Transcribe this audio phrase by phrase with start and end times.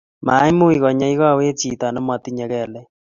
[0.25, 2.87] Maimuchi konyee kowet chito ne matinye kelek